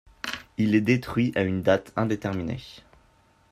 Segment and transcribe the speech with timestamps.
[0.57, 2.59] Il est détruit à une date indéterminée.